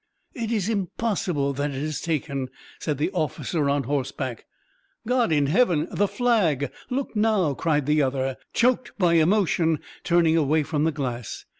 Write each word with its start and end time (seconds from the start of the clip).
"'It 0.33 0.51
is 0.51 0.67
impossible 0.67 1.53
that 1.53 1.69
it 1.69 1.75
is 1.75 2.01
taken!' 2.01 2.49
said 2.79 2.97
the 2.97 3.11
officer 3.11 3.69
on 3.69 3.83
horseback. 3.83 4.45
"'God 5.05 5.31
in 5.31 5.45
heaven 5.45 5.87
the 5.91 6.07
flag! 6.07 6.71
Look 6.89 7.15
now!' 7.15 7.53
cried 7.53 7.85
the 7.85 8.01
other, 8.01 8.37
choked 8.51 8.93
by 8.97 9.13
emotion, 9.13 9.77
turning 10.03 10.35
away 10.35 10.63
from 10.63 10.85
the 10.85 10.91
glass. 10.91 11.45